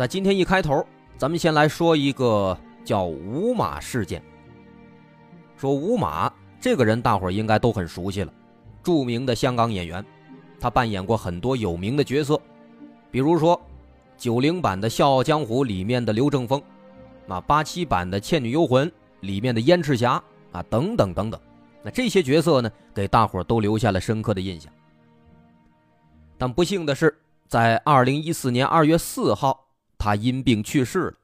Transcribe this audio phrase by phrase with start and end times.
[0.00, 0.82] 在今天一开头，
[1.18, 4.22] 咱们先来说一个叫吴马事件。
[5.58, 8.32] 说吴马这个人，大伙儿应该都很熟悉了，
[8.82, 10.02] 著名的香港演员，
[10.58, 12.40] 他扮演过很多有名的角色，
[13.10, 13.60] 比如说
[14.16, 16.62] 九零版的《笑傲江湖》里面的刘正风，
[17.28, 18.88] 啊，八七版的《倩女幽魂》
[19.20, 20.12] 里面的燕赤霞，
[20.50, 21.38] 啊，等等等等。
[21.82, 24.72] 那这些角色呢，给大伙都留下了深刻的印象。
[26.38, 27.14] 但不幸的是，
[27.48, 29.66] 在二零一四年二月四号，
[30.00, 31.14] 他因病去世了。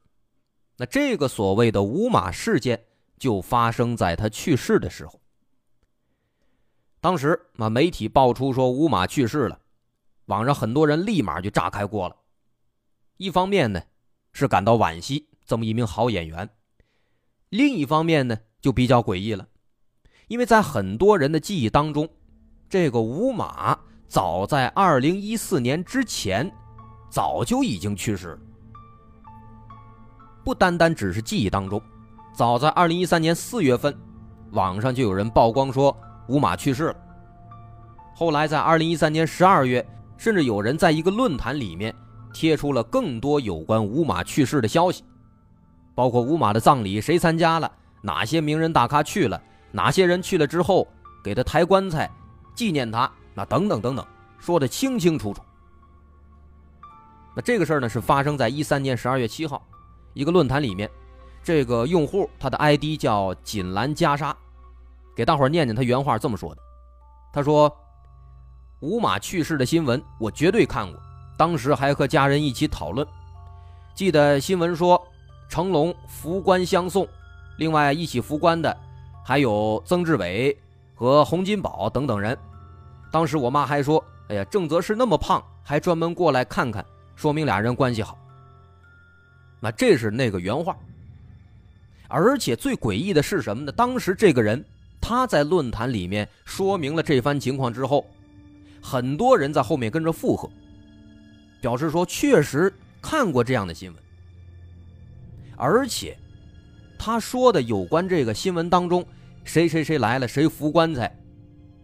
[0.76, 2.84] 那这个所谓的“五马事件”
[3.18, 5.20] 就发生在他去世的时候。
[7.00, 9.60] 当时啊，媒体爆出说五马去世了，
[10.26, 12.16] 网上很多人立马就炸开锅了。
[13.16, 13.82] 一方面呢，
[14.32, 16.46] 是感到惋惜，这么一名好演员；
[17.48, 19.48] 另一方面呢，就比较诡异了。
[20.28, 22.08] 因为在很多人的记忆当中，
[22.68, 26.52] 这个五马早在二零一四年之前，
[27.10, 28.40] 早就已经去世了。
[30.46, 31.82] 不单单只是记忆当中，
[32.32, 33.92] 早在二零一三年四月份，
[34.52, 35.94] 网上就有人曝光说
[36.28, 36.96] 吴马去世了。
[38.14, 39.84] 后来在二零一三年十二月，
[40.16, 41.92] 甚至有人在一个论坛里面
[42.32, 45.02] 贴出了更多有关吴马去世的消息，
[45.96, 47.68] 包括吴马的葬礼谁参加了，
[48.00, 49.42] 哪些名人大咖去了。
[49.72, 50.86] 哪些人去了之后
[51.24, 52.08] 给他抬棺材，
[52.54, 53.10] 纪念他？
[53.34, 54.06] 那等等等等，
[54.38, 55.42] 说的清清楚楚。
[57.34, 59.60] 那这个事儿呢，是发生在一三年十二月七号，
[60.16, 60.90] 一个论坛里面，
[61.44, 64.34] 这个用户他的 ID 叫锦兰袈裟，
[65.14, 66.62] 给大伙念念他原话这么说的：
[67.34, 67.70] 他说，
[68.80, 70.98] 吴马去世的新闻我绝对看过，
[71.36, 73.06] 当时还和家人一起讨论。
[73.94, 74.98] 记得新闻说
[75.50, 77.06] 成龙扶棺相送，
[77.58, 78.74] 另外一起扶棺的。
[79.22, 80.56] 还有曾志伟
[80.94, 82.38] 和洪金宝等等人，
[83.12, 86.82] 当时我妈还说：“哎呀，郑则仕那么胖，还专门过来看看，
[87.14, 88.16] 说明俩人关系好。”
[89.60, 90.76] 那这是那个原话。
[92.08, 93.72] 而且最诡异的是什么呢？
[93.72, 94.64] 当时这个人
[95.00, 98.06] 他在论坛里面说明了这番情况之后，
[98.80, 100.48] 很多人在后面跟着附和，
[101.60, 102.72] 表示说确实
[103.02, 104.02] 看过这样的新闻，
[105.56, 106.16] 而且
[106.98, 109.06] 他说的有关这个新闻当中。
[109.44, 111.16] 谁谁谁来了，谁扶棺材，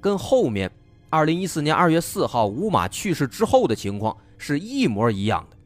[0.00, 0.68] 跟后面
[1.08, 5.56] 二零一四年二月四号吴马去世之后的情况是一模一样的。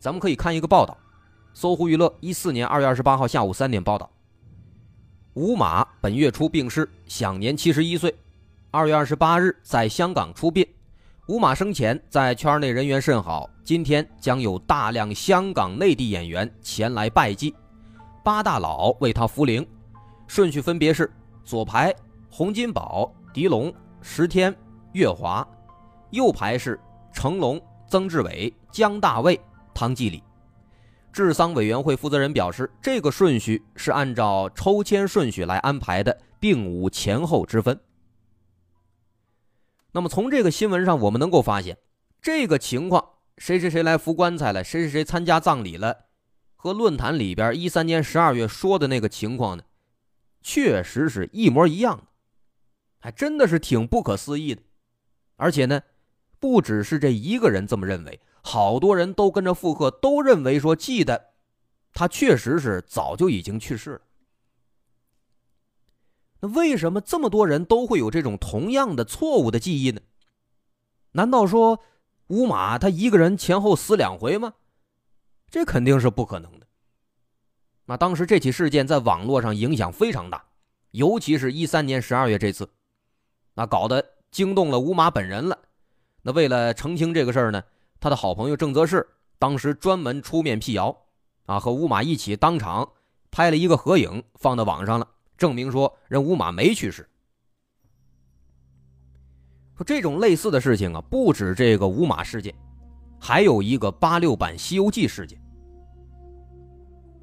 [0.00, 0.96] 咱们可以看一个报道，
[1.54, 4.08] 搜狐娱乐一四年二月二十八号下午三点报道：
[5.34, 8.14] 吴马本月初病逝，享年七十一岁。
[8.70, 10.66] 二月二十八日在香港出殡。
[11.26, 17.54] 吴马生前在圈内人缘甚好，今天将有大量香港内地演员前来拜祭，
[18.24, 19.66] 八大佬为他扶灵。
[20.26, 21.10] 顺序分别是：
[21.44, 21.94] 左排
[22.30, 24.54] 洪金宝、狄龙、石天、
[24.92, 25.46] 岳华；
[26.10, 26.78] 右排是
[27.12, 29.38] 成龙、曾志伟、姜大卫、
[29.74, 30.22] 汤季礼。
[31.12, 37.80] 治丧委员会负责人表示，这个顺序是按照抽签顺序来安排的，并无前后之分。
[39.92, 41.78] 那么从这个新闻上，我们能够发现，
[42.20, 43.04] 这个情况
[43.36, 46.06] 谁谁谁来扶棺材了，谁谁谁参加葬礼了，
[46.54, 49.64] 和论坛里边一三年十二月说的那个情况呢？
[50.40, 52.04] 确实是一模一样的，
[53.00, 54.62] 还真的是挺不可思议的。
[55.36, 55.82] 而且呢，
[56.38, 61.32] 不只是这一个人这么认为，好多人都跟着附和，都认为说记得
[61.92, 64.00] 他确实是早就已经去世了。
[66.40, 70.00] 那为什么这么多人都会有这种同样的错误的记忆呢？
[71.12, 71.80] 难道说
[72.28, 74.54] 乌马他一个人前后死两回吗？
[75.50, 76.66] 这肯定是不可能的。
[77.86, 80.44] 那当时这起事件在网络上影响非常大，
[80.90, 82.70] 尤其是一三年十二月这次，
[83.54, 85.58] 那搞得惊动了吴马本人了。
[86.20, 87.64] 那为了澄清这个事儿呢，
[88.00, 89.06] 他的好朋友郑则仕
[89.38, 90.96] 当时专门出面辟谣，
[91.46, 92.88] 啊，和吴马一起当场
[93.30, 97.08] 拍了一个合影放到网上了，证明说人吴马没去世。
[99.76, 102.54] 说这种类似的事情啊，不止这个吴马事件，
[103.20, 105.40] 还有一个八六版《西游记》事件。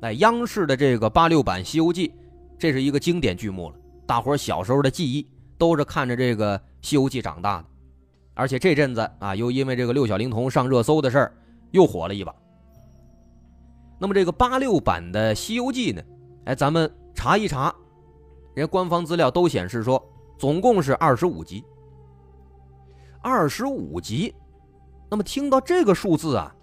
[0.02, 2.08] 在央视的这个八六版《西游记》，
[2.58, 3.76] 这是一个经典剧目了。
[4.06, 5.28] 大伙小时候的记忆
[5.58, 7.66] 都是看着这个《西游记》长大的，
[8.36, 11.34] 而且这阵子啊，又因为这个六小龄童上热搜的事儿，
[11.72, 12.36] 又火了一把。
[13.98, 16.02] 那么这个八六版的《西游记》呢？
[16.44, 17.74] 哎，咱们查一查，
[18.54, 20.04] 人家官方资料都显示说，
[20.38, 21.64] 总共是二十五集。
[23.22, 24.36] 二十五集，
[25.10, 26.54] 那么听到这个数字啊，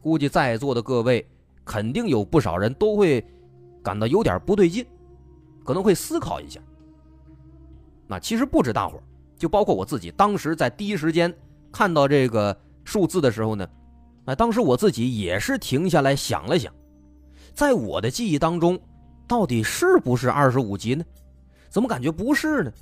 [0.00, 1.26] 估计在座的各位
[1.64, 3.26] 肯定有不少人都会
[3.82, 4.86] 感到有点不对劲，
[5.64, 6.60] 可能会思考一下。
[8.06, 9.02] 那其实不止大伙儿，
[9.38, 11.32] 就包括我自己，当时在第一时间
[11.70, 13.68] 看到这个数字的时候呢。
[14.26, 16.72] 哎，当时我自己也是停下来想了想，
[17.54, 18.76] 在我的记忆当中，
[19.28, 21.04] 到底是不是二十五集呢？
[21.68, 22.72] 怎么感觉不是呢？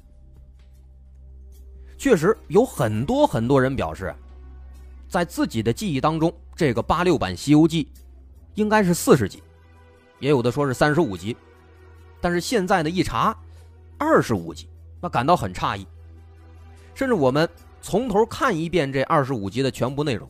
[1.98, 4.14] 确实有很多很多人表示，
[5.06, 7.84] 在自己的记忆当中，这个八六版《西游记》
[8.54, 9.42] 应该是四十集，
[10.20, 11.36] 也有的说是三十五集，
[12.22, 13.36] 但是现在呢一查，
[13.98, 14.66] 二十五集，
[14.98, 15.86] 那感到很诧异。
[16.94, 17.48] 甚至我们
[17.82, 20.28] 从头看一遍这二十五集的全部内容。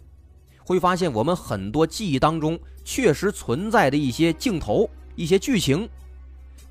[0.66, 5.86] 会发现我们很多记忆当中确实存在的一些镜头、一些剧情，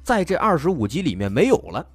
[0.02, 1.86] 在这二十五集里面没有了。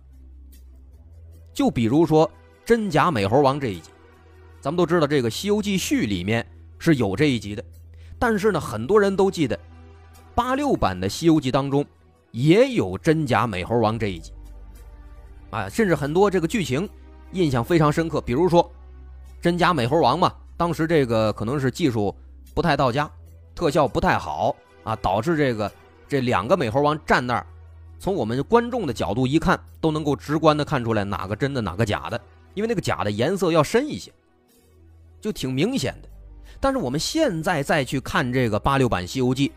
[1.53, 2.31] 就比如说
[2.65, 3.91] 真假美猴王这一集，
[4.61, 6.47] 咱们都知道这个《西游记续》里面
[6.79, 7.65] 是有这一集的，
[8.17, 9.59] 但是呢，很多人都记得
[10.37, 11.85] 八六版的《西游记》当中
[12.31, 14.31] 也有真假美猴王这一集，
[15.51, 16.89] 啊，甚至很多这个剧情
[17.33, 18.71] 印象非常深刻，比如说
[19.41, 20.33] 真假美猴王嘛。
[20.57, 22.13] 当时这个可能是技术
[22.53, 23.09] 不太到家，
[23.55, 25.71] 特效不太好啊，导致这个
[26.09, 27.47] 这两个美猴王站那儿，
[28.01, 32.21] 从我们观众的角度一看，都能够直观的看出来哪个真的哪个假的，
[32.55, 34.13] 因为那个假的颜色要深一些，
[35.21, 36.09] 就挺明显的。
[36.59, 39.49] 但是我们现在再去看这个八六版《西游记》，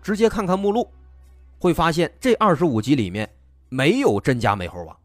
[0.00, 0.90] 直接看看目录，
[1.58, 3.28] 会发现这二十五集里面
[3.68, 4.96] 没有真假美猴王。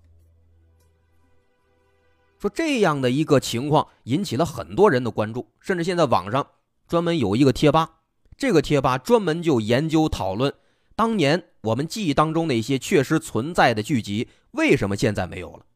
[2.42, 6.48] 说这样的一个情况引起了很多人的关注，甚至现在网上
[6.88, 8.00] 专门有一个贴吧，
[8.36, 10.52] 这个贴吧专门就研究讨论
[10.96, 15.68] 当年我们记忆当中那些确实存在的剧集为什么现在没有了？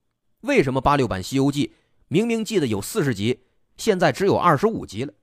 [0.41, 1.67] 为什么八六版《西游记》
[2.07, 3.41] 明明记得有四十集，
[3.77, 5.13] 现在只有二十五集了？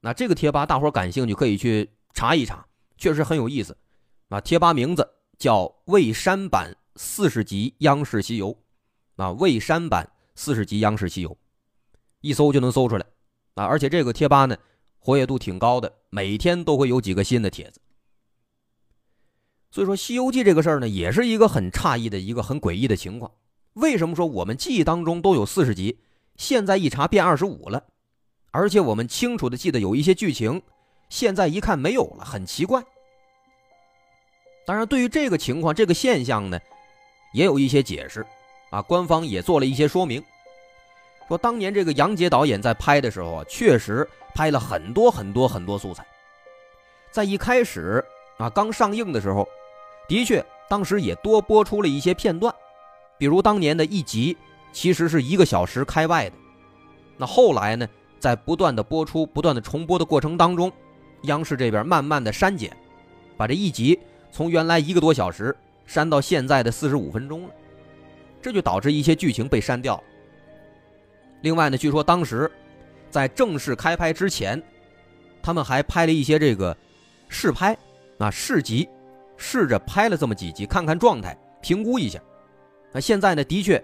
[0.00, 3.76] 那这个贴吧大伙感兴趣可以去查一查，确实很有意思。
[4.30, 5.06] 啊，贴吧名字
[5.38, 8.56] 叫“未删版四十集央视西游”，
[9.16, 10.10] 啊，未删版。
[10.42, 11.38] 四十集央视西游，
[12.20, 13.06] 一搜就能搜出来
[13.54, 13.64] 啊！
[13.64, 14.56] 而且这个贴吧呢，
[14.98, 17.80] 活跃度挺高的，每天都会有几个新的帖子。
[19.70, 23.30] 所以说，《西游记》这个事儿呢，也是一个很诧异的一个很诡异的情况。
[23.74, 26.00] 为什么说我们记忆当中都有四十集，
[26.34, 27.84] 现在一查变二十五了？
[28.50, 30.60] 而且我们清楚的记得有一些剧情，
[31.08, 32.82] 现在一看没有了，很奇怪。
[34.66, 36.58] 当然，对于这个情况、这个现象呢，
[37.32, 38.26] 也有一些解释。
[38.70, 40.24] 啊，官方也做了一些说明，
[41.32, 46.06] 说当年这个杨洁导演在拍的时候啊，确实拍了很多很多很多素材。
[47.10, 48.04] 在一开始
[48.36, 49.48] 啊，刚上映的时候，
[50.06, 52.54] 的确当时也多播出了一些片段，
[53.16, 54.36] 比如当年的一集
[54.74, 56.36] 其实是一个小时开外的。
[57.16, 60.70] 那后来呢，在不断的播出、不断的重播的过程当中，
[61.22, 62.76] 央视这边慢慢的删减，
[63.38, 63.98] 把这一集
[64.30, 67.54] 从原来一个多小时删到现在的四十五分钟了。
[68.42, 70.02] 这就导致一些剧情被删掉了。
[71.42, 72.50] 另外呢，据说当时
[73.10, 74.60] 在正式开拍之前，
[75.42, 76.76] 他们还拍了一些这个
[77.28, 77.76] 试拍
[78.18, 78.88] 啊试集，
[79.36, 82.18] 试着拍了这么几集，看看状态，评估一下。
[82.92, 83.82] 那现在呢，的确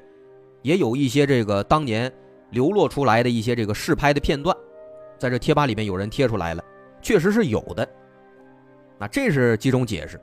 [0.63, 2.13] 也有一些这个当年
[2.51, 4.57] 流落出来的一些这个试拍的片段，
[5.19, 6.65] 在这贴吧里面有人贴出来了，
[7.03, 7.87] 确实是有的。
[8.99, 10.21] 那这是几种解释。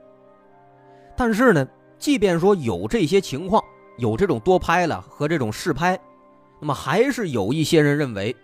[1.16, 1.66] 但是呢，
[1.98, 3.62] 即便说有这些情况。
[3.98, 5.98] 有这种多拍了和这种试拍，
[6.58, 8.34] 那么还是有一些人认为，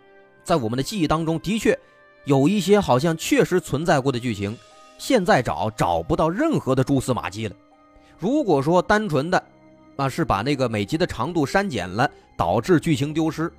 [0.45, 1.79] 在我们的记忆当中的确
[2.25, 4.57] 有一些好像确实存在过的剧情，
[4.99, 7.57] 现在找找不到任何的蛛丝马迹了。
[8.19, 9.43] 如果说单纯的
[9.97, 13.51] 啊是把那个每集的长度删减了，导致剧情丢失，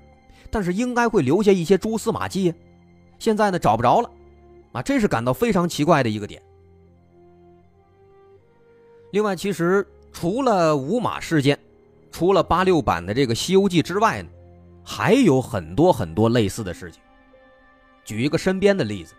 [0.52, 2.54] 但是应该会留下一些蛛丝马迹，
[3.20, 4.12] 现在呢找不着了，
[4.72, 6.42] 啊，这是感到非常奇怪的一个点。
[9.12, 11.58] 另外，其实除了五马事件。
[12.12, 14.30] 除了八六版的这个《西游记》之外呢，
[14.84, 17.02] 还有很多很多类似的事情。
[18.04, 19.14] 举一个身边的例子，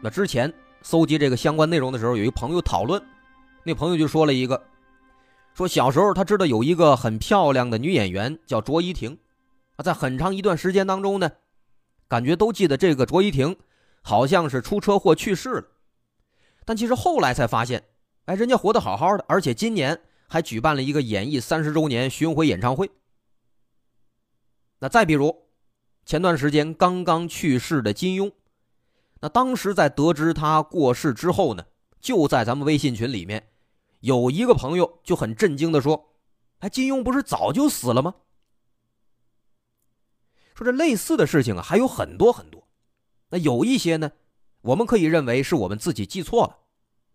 [0.00, 3.02] 那之前搜集这个相关内容的时候，有一个朋友讨论，
[3.64, 4.62] 那朋友就说了一个，
[5.54, 9.18] 说小时候他知道有一个很漂亮的女演员叫卓依婷，
[9.76, 11.30] 啊，在很长一段时间当中呢，
[12.06, 13.56] 感觉都记得这个卓依婷
[14.02, 15.64] 好像是出车祸去世了，
[16.64, 17.84] 但其实后来才发现，
[18.26, 20.00] 哎，人家活得好好的，而且今年。
[20.30, 22.90] 还举办了一个演艺三十周年巡回演唱会。
[24.80, 25.48] 那再比如，
[26.04, 28.32] 前段时间刚刚去世的金庸，
[29.20, 31.66] 那当时在得知他过世之后呢，
[32.00, 33.50] 就在咱们微信群里面，
[34.00, 36.14] 有一个朋友就很震惊的说
[36.60, 38.14] ：“哎，金庸不是早就死了吗？”
[40.54, 42.68] 说这类似的事情啊还有很多很多，
[43.30, 44.12] 那有一些呢，
[44.60, 46.58] 我们可以认为是我们自己记错了，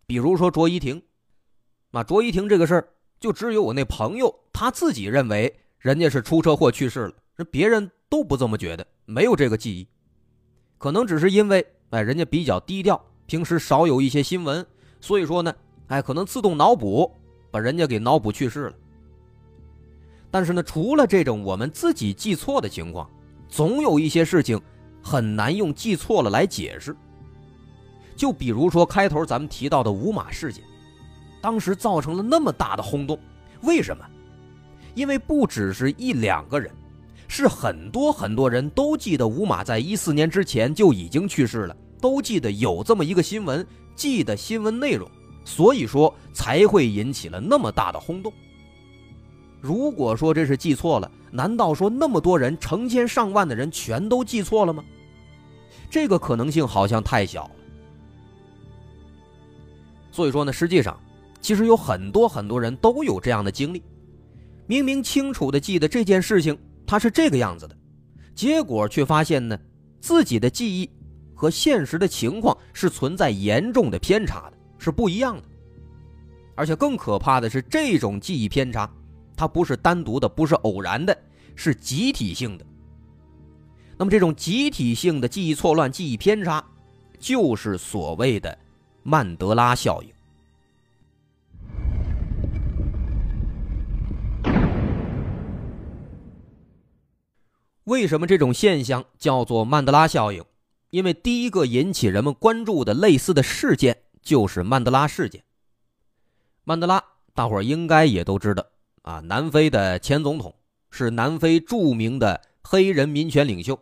[0.06, 1.02] 比如说卓依婷，
[1.92, 9.88] 那卓依婷这个事儿，就只有我那朋友他自己认为人家是出车祸去世了，那别人都不这么觉得，没有这个记忆，
[10.78, 14.66] 可能只是因为哎人家比较低调，平时少有一些新闻，
[15.02, 15.54] 所以说呢，
[15.88, 17.12] 哎可能自动脑补
[17.52, 18.74] 把人家给脑补去世了。
[20.32, 23.10] 但是呢，除了这种我们自己记错的情况。
[23.50, 24.60] 总有一些事情
[25.00, 26.96] 很难用记错了来解释。
[28.16, 30.64] 就比如说开头咱们提到的五马事件，
[31.40, 33.20] 当时造成了那么大的轰动，
[33.62, 34.04] 为什么？
[34.96, 36.72] 因为不只是一两个人，
[37.36, 45.10] 是很多很多人都记得五马在一四年之前就已经去世了，都记得有这么一个新闻，记得新闻内容，
[45.44, 48.32] 所以说才会引起了那么大的轰动。
[49.60, 54.86] 如果说这是记错了，难道说那么多人、成千上万的人全都记错了吗？
[55.90, 57.52] 这个可能性好像太小了。
[60.12, 60.96] 所以说呢，实际上
[61.42, 63.82] 其实有很多很多人都有这样的经历，
[64.68, 67.76] 明明清楚的记得这件事情他是这个样子的，
[68.36, 69.58] 结果却发现呢，
[70.00, 70.90] 自己的记忆
[71.34, 75.44] 和现实的情况是存在严重的偏差的，是不一样的。
[76.56, 78.90] 而且更可怕的是，这种记忆偏差。
[79.36, 81.18] 它不是单独的，不是偶然的，
[81.56, 82.66] 是集体性的。
[83.98, 86.64] 那么，这种集体性的记忆错乱、记忆偏差，
[87.18, 88.56] 就是所谓的
[89.02, 90.13] 曼德拉效应。
[97.86, 100.44] 为什么这种现象叫做曼德拉效应？
[100.90, 105.44] 因为第一个引起人们关注的类似的事件就是曼德拉事件。
[106.64, 108.66] 曼德拉，大伙儿应该也都知道。
[109.02, 110.56] 啊，南非的前总统
[110.92, 113.78] 是南非著名的黑人民权领袖，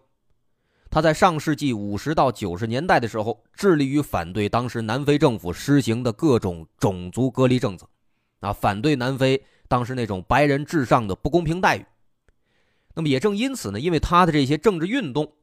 [0.90, 7.88] 他在上世纪五十到九十年代的时候，致力于反对当时南非政府实行的各种种族隔离政策，
[8.40, 11.86] 啊，反对南非当时那种白人至上的不公平待遇。
[12.94, 15.34] 那么也正因此呢，因为他的这些政治运动，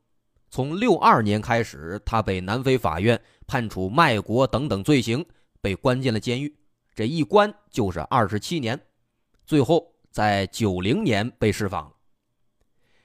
[0.51, 5.25] 从六二年开始，他被南非法院判处卖国等等罪行，
[5.61, 6.55] 被关进了监狱，
[6.95, 8.79] 这一关就是二十七年。
[9.47, 11.93] 最后在九零年被释放了，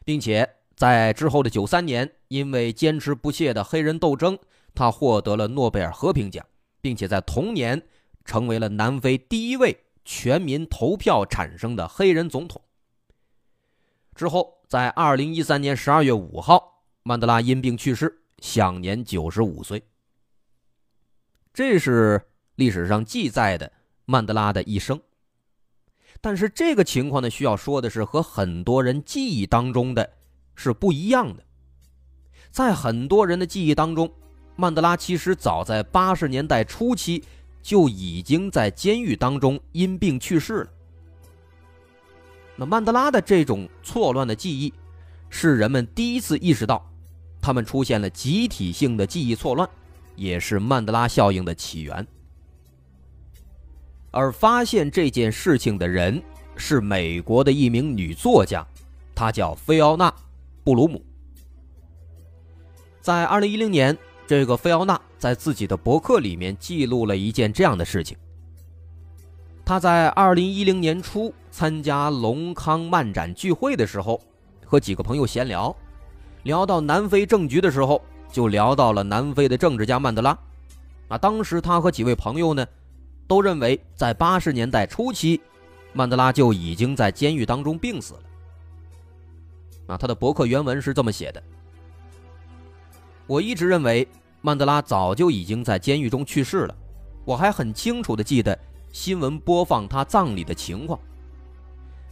[0.03, 4.37] 并且在之后的九三年，因为坚持不懈的黑人斗争，
[4.75, 6.45] 他获得了诺贝尔和平奖，
[6.81, 7.81] 并且在同年
[8.25, 12.61] 成为了南非第一位全民投票产生的黑人总统。
[14.15, 19.83] 之后，在二零一三年十二月五号，曼德拉因病去世，享年九十五岁。
[21.53, 22.21] 这是
[22.55, 23.71] 历史上记载的
[24.05, 24.99] 曼德拉的一生。
[26.21, 30.09] 但是这个情况呢，需要说的是，和很多人记忆当中的
[30.55, 31.43] 是不一样的。
[32.51, 34.11] 在很多人的记忆当中，
[34.55, 37.23] 曼德拉其实早在八十年代初期
[37.63, 40.71] 就已经在监狱当中因病去世了。
[42.55, 44.73] 那曼德拉的这种错乱的记忆，
[45.29, 46.87] 是人们第一次意识到，
[47.41, 49.67] 他们出现了集体性的记忆错乱，
[50.15, 52.05] 也是曼德拉效应的起源。
[54.11, 56.21] 而发现这件事情的人
[56.55, 58.63] 是美国的一名女作家，
[59.15, 60.11] 她叫菲奥娜·
[60.63, 61.03] 布鲁姆。
[63.01, 68.15] 在二零一零年，这个菲奥娜在自己的博客里面记录了一件这样的事情：
[69.65, 74.19] 他在二零一零年初参加隆康漫展聚会的时候，
[74.65, 75.75] 和几个朋友闲聊，
[76.43, 78.01] 聊到南非政局的时候，
[78.31, 80.37] 就聊到了南非的政治家曼德拉。
[81.07, 82.65] 啊，当时他和几位朋友呢。
[83.25, 85.41] 都认为，在八十年代初期，
[85.93, 88.19] 曼德拉就已经在监狱当中病死了。
[89.87, 91.41] 啊，他的博客原文是这么写的
[93.25, 94.05] ：“我一直认为
[94.41, 96.75] 曼德拉早就已经在监狱中去世了。
[97.23, 98.59] 我还很清楚的记得
[98.93, 100.97] 新闻播放他葬礼的情况，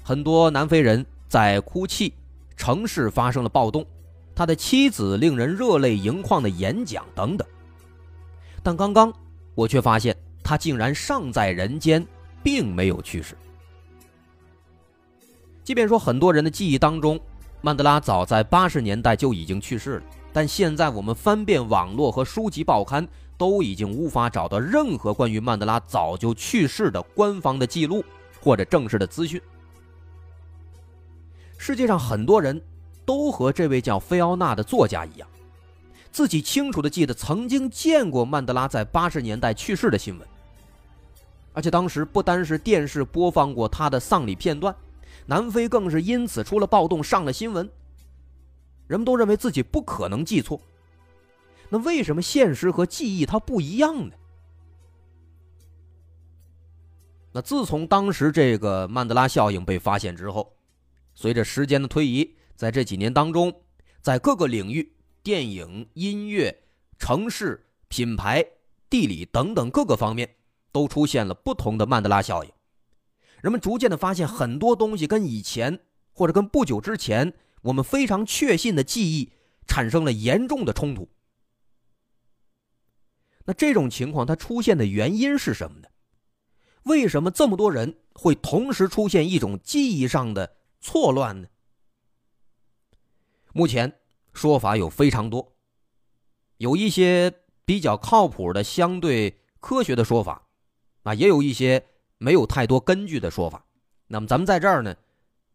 [0.04, 2.12] 很多南非人在哭泣，
[2.58, 3.86] 城市发生了暴动，
[4.34, 7.48] 他的妻子令人热泪盈眶的演讲等等。
[8.64, 9.14] 但刚刚
[9.56, 12.06] 我却发现。”他竟然尚在人间，
[12.42, 13.38] 并没有去世。
[15.64, 17.18] 即便说很多人的记忆当中，
[17.62, 23.08] 曼德拉早在八十年代就已经去世了，但现在我们翻遍网络和书籍报刊，
[23.42, 28.06] 都已经无法找到任何关于曼德拉早就去世的官方的记录
[28.40, 29.42] 或者正式的资讯。
[31.58, 32.62] 世界上很多人
[33.04, 35.28] 都和这位叫菲奥娜的作家一样，
[36.12, 40.28] 自己清楚的记得曾经见过曼德拉在八十年代去世的新闻，
[41.52, 44.76] 而且当时不单是电视播放过他的丧礼片段，
[45.26, 47.68] 南非更是因此出了暴动，上了新闻。
[48.86, 50.62] 人们都认为自己不可能记错，
[51.72, 54.16] 那为什么现实和记忆它不一样呢？
[57.32, 60.54] 那自从当时这个曼德拉效应被发现之后，
[61.16, 63.62] 随着时间的推移，在这几年当中，
[64.02, 66.64] 在各个领域——电影、音乐、
[67.00, 68.46] 城市、品牌、
[68.90, 70.36] 地理等等各个方面，
[70.74, 72.52] 都出现了不同的曼德拉效应。
[73.42, 75.80] 人们逐渐的发现，很多东西跟以前
[76.12, 77.34] 或者跟不久之前。
[77.64, 79.34] 我们非常确信的记忆
[79.68, 81.08] 产生了严重的冲突。
[83.46, 85.88] 那这种情况它出现的原因是什么呢？
[86.84, 91.48] 为什么这么多人会同时出现一种记忆上的错乱呢？
[93.54, 94.00] 目前
[94.34, 95.56] 说法有非常多，
[96.58, 97.32] 有一些
[97.66, 100.48] 比较靠谱的、相对科学的说法，
[101.04, 101.86] 啊，也有一些
[102.18, 103.66] 没有太多根据的说法。
[104.08, 104.96] 那么咱们在这儿呢，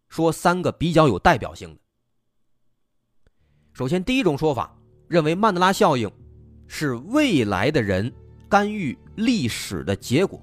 [0.08, 1.80] 说三个比较有代表性的。
[3.72, 4.78] 首先，第一种说法
[5.08, 6.10] 认为曼德拉效应
[6.66, 8.12] 是未来的人
[8.48, 10.40] 干预历史的结果。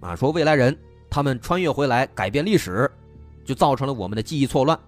[0.00, 0.76] 啊，说未来人
[1.08, 2.90] 他们穿越回来改变历史，
[3.44, 4.78] 就造成了我们的记忆错乱，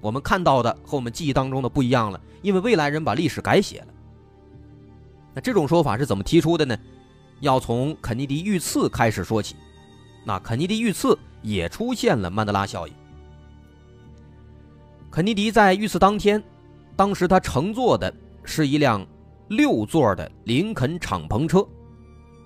[0.00, 3.88] 我们看到的和我们记忆当中的不一样了，因为未来人把历史改写了。
[5.34, 6.76] 那这种说法是怎么提出的呢？
[7.40, 9.56] 要从肯尼迪遇刺开始说起。
[10.24, 12.94] 那肯尼迪遇刺也出现了曼德拉效应。
[15.10, 16.42] 肯尼迪在遇刺当天。
[16.96, 18.12] 当时他乘坐的
[18.42, 19.06] 是一辆
[19.48, 21.66] 六座的林肯敞篷车，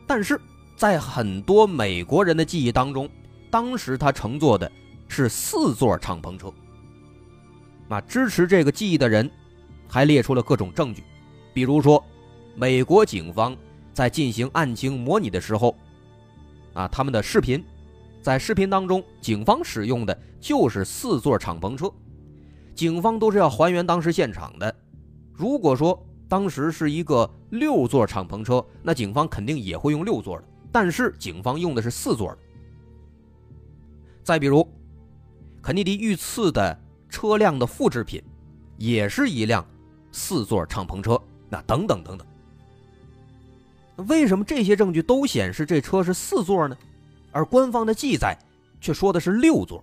[0.07, 0.41] 但是
[0.77, 3.09] 在很多美国人的记忆当中，
[3.51, 4.71] 当时他乘坐的
[5.09, 6.53] 是四座敞篷车。
[7.89, 9.29] 那支持这个记忆的人
[9.89, 11.03] 还列出了各种证据，
[11.53, 12.05] 比如说，
[12.55, 13.57] 美国警方
[13.93, 15.75] 在进行案情模拟的时候，
[16.75, 17.65] 啊，他们的视频，
[18.23, 21.91] 在视频当中，警方使用的就是四座敞篷车。
[22.75, 24.75] 警方都是要还原当时现场的。
[25.33, 30.45] 如果说当时是一个六座敞篷车，那警方肯定也会用六座的。
[30.71, 32.39] 但是警方用的是四座的。
[34.23, 34.65] 再比如，
[35.61, 38.23] 肯尼迪遇刺的车辆的复制品，
[38.77, 39.67] 也是一辆
[40.13, 41.21] 四座敞篷车。
[41.49, 46.79] 那等等等等，为什么这些证据都显示这车是四座呢？
[47.33, 48.39] 而官方的记载
[48.81, 49.83] 却说的是六座？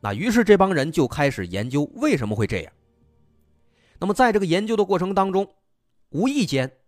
[0.00, 2.72] 那于是这帮人就开始研究为什么会这样。
[3.98, 5.54] 那么在这个研究的过程当中，
[6.10, 6.78] 无意间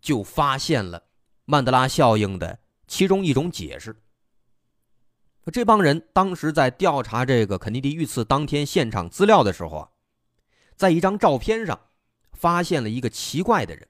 [0.00, 1.04] 就发现了
[1.44, 4.02] 曼德拉效应的其中一种解释。
[5.52, 9.90] 这帮人当时在调查这个肯尼迪遇刺当天现场资料的时候啊，
[10.74, 11.78] 在一张照片上
[12.32, 13.86] 发现了一个奇怪的人。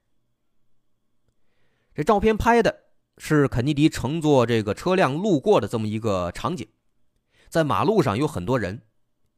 [1.95, 2.83] 这照片拍的
[3.17, 6.67] 是肯尼迪乘坐这个车辆路过的这么一个场景。
[7.49, 8.83] 在马路上有很多人，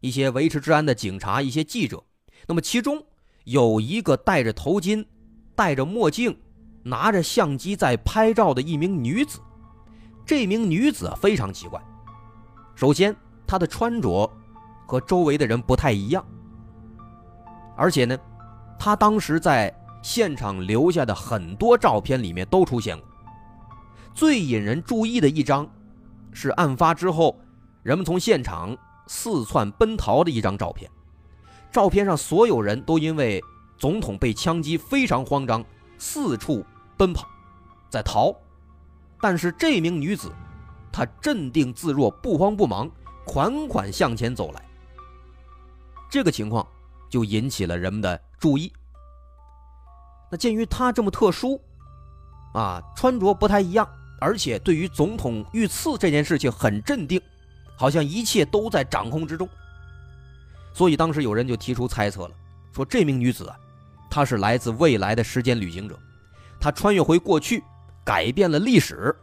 [0.01, 2.03] 一些维持治安的警察，一些记者。
[2.47, 3.07] 那么其中
[3.43, 5.05] 有一个戴着头巾、
[5.55, 6.37] 戴着墨镜、
[6.83, 9.39] 拿着相机在拍照的一名女子。
[10.25, 11.81] 这名女子非常奇怪。
[12.75, 13.15] 首先，
[13.47, 14.31] 她的穿着
[14.87, 16.23] 和周围的人不太一样，
[17.75, 18.17] 而且呢，
[18.77, 23.07] 她当时在现场留下的很多照片里面都出现过。
[24.13, 25.69] 最引人注意的一张，
[26.31, 27.39] 是案发之后。
[27.81, 30.91] 人们从现场四窜奔逃的一张照片，
[31.71, 33.43] 照片上所有人都因为
[33.77, 35.63] 总统被枪击非常慌张，
[35.97, 36.65] 四处
[36.97, 37.27] 奔跑，
[37.89, 38.33] 在逃。
[39.21, 40.31] 但是这名女子，
[40.91, 42.89] 她镇定自若，不慌不忙，
[43.25, 44.65] 款款向前走来。
[46.09, 46.65] 这个情况
[47.09, 48.71] 就引起了人们的注意。
[50.31, 51.61] 那鉴于她这么特殊，
[52.53, 53.87] 啊，穿着不太一样，
[54.19, 57.21] 而且对于总统遇刺这件事情很镇定。
[57.77, 59.47] 好像一切都在掌控之中，
[60.79, 62.31] 所以当时有人就提出猜测了，
[62.71, 63.59] 说这名女子啊，
[64.09, 65.99] 她是来自未来的时间旅行者，
[66.57, 67.61] 她穿越回过去，
[68.05, 69.13] 改变了历史。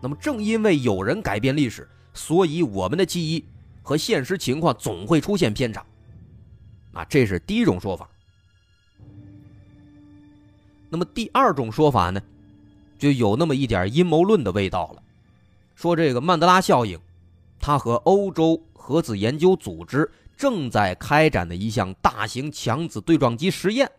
[0.00, 3.44] 那么正因为有人改变历史，所以我们的记忆
[3.82, 5.84] 和现实情况总会出现偏差。
[6.94, 8.08] 啊，这是第一种说法。
[10.88, 12.18] 那么第二种说法呢，
[12.98, 15.02] 就有那么一点阴谋论的味道了，
[15.74, 16.98] 说这个曼德拉效应。
[17.60, 23.90] 它和欧洲核子研究组织正在开展的一项大型强子对撞机实验，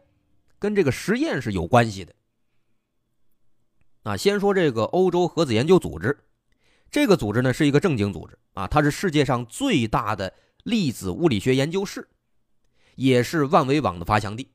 [0.58, 2.15] 跟这个实验是有关系的。
[4.04, 6.17] 啊，先说这个欧洲核子研究组织，
[6.89, 12.08] 这个组织呢是一个正经组织啊，它是世界上最大的粒子物理学研究室，
[12.95, 14.49] 也是万维网的发祥地。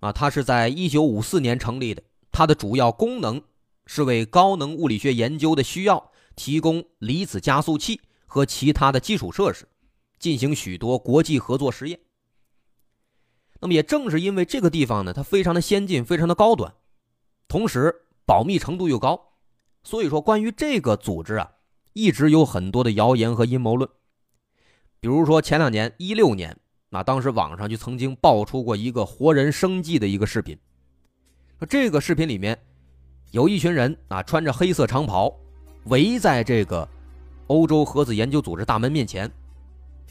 [0.00, 3.42] 啊，它是在一九五四年成立的，它的主要功能
[3.84, 9.68] 是为高能物理学研究的需要提供离子加速器和其他的基础设施，
[10.18, 11.98] 进行许多国际合作实验。
[13.60, 16.72] 那么也正是因为这个地方呢，它非常的先进，非常的高端，
[17.48, 19.20] 同时保密程度又高，
[19.82, 21.50] 所以说关于这个组织啊，
[21.92, 23.88] 一直有很多的谣言和阴谋论。
[25.00, 26.56] 比如说前两年一六年，
[26.90, 30.56] 那当时网上就曾经爆出过一个活人生计的一个视频，
[31.68, 32.56] 这个视频里面
[33.32, 35.34] 有一群人啊，穿着黑色长袍，
[35.86, 36.88] 围在这个
[37.48, 39.28] 欧洲核子研究组织大门面前，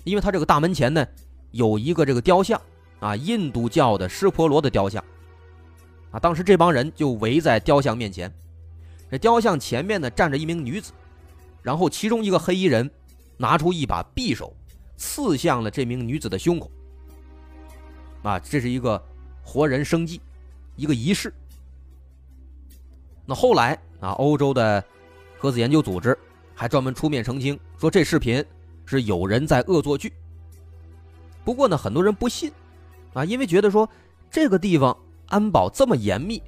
[0.07, 1.05] 因为他这个大门前呢
[1.51, 2.59] 有一个这个雕像。
[2.99, 5.05] 啊，印度教的湿婆罗的雕像，
[6.09, 8.33] 啊，当时这帮人就围在雕像面前，
[9.11, 10.91] 这雕像前面呢站着一名女子，
[11.61, 12.89] 然后其中一个黑衣人
[13.37, 14.51] 拿出一把匕首，
[14.95, 16.71] 刺向了这名女子的胸口。
[18.23, 18.99] 啊，这是一个
[19.43, 20.19] 活人生祭，
[20.75, 21.31] 一个仪式。
[23.27, 24.83] 那后来啊，欧洲的
[25.37, 26.17] 核子研究组织
[26.55, 28.43] 还专门出面澄清，说这视频
[28.87, 30.11] 是有人在恶作剧。
[31.45, 32.51] 不过呢，很多人不信。
[33.13, 33.89] 啊，因为觉得说
[34.29, 34.95] 这个地方
[35.27, 36.41] 安保这么严密，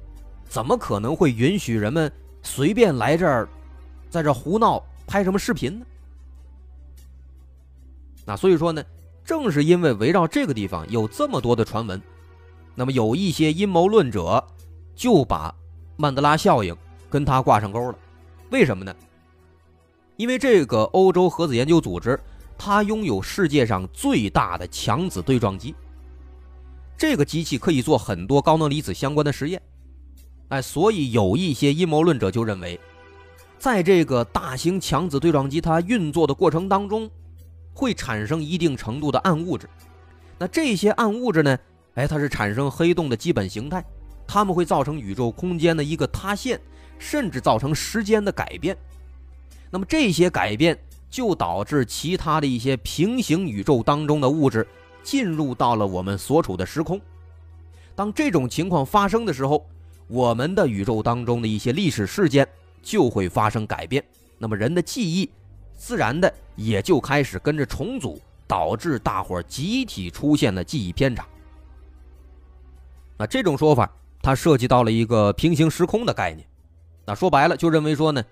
[0.48, 3.48] 怎么可能会允许人们随便来这儿，
[4.08, 5.86] 在这胡闹拍什么视频呢？
[8.24, 8.84] 那所以说呢，
[9.24, 12.00] 正是因为围绕这个地方有这么多的传闻，
[12.76, 14.46] 那么有一些阴谋论者
[14.94, 15.52] 就把
[15.96, 16.76] 曼德拉效应
[17.08, 17.98] 跟他挂上钩了。
[18.50, 18.94] 为什么呢？
[20.20, 22.20] 因为这个欧洲核子研究组织，
[22.58, 25.74] 它拥有世界上最大的强子对撞机。
[26.94, 29.62] 这个机器可以做很多高能离子相关的实验，
[30.48, 32.78] 哎，所以有一些阴谋论者就认为，
[33.58, 37.10] 在这个大型强子对撞机它运作的过程当中，
[37.72, 39.66] 会产生一定程度的暗物质。
[40.38, 41.58] 那这些暗物质呢，
[41.94, 43.82] 哎，它是产生黑洞的基本形态，
[44.26, 46.60] 它们会造成宇宙空间的一个塌陷，
[46.98, 48.76] 甚至造成时间的改变。
[49.70, 50.78] 那么这些改变
[51.08, 54.66] 就导致其他的一些平行宇宙当中的物质。
[55.02, 57.00] 进入到了我们所处的时空。
[57.94, 59.66] 当这种情况发生的时候，
[60.08, 62.46] 我们的宇宙当中的一些历史事件
[62.82, 64.04] 就会发生改变，
[64.36, 65.30] 那么人的记忆
[65.74, 71.26] 自然的也就开始跟着重组，导致大伙集体出现了记忆偏差。
[73.16, 76.46] 那这种说法，它涉及到了一个平行时空的概念。
[77.06, 78.22] 那说白了，就认为说呢，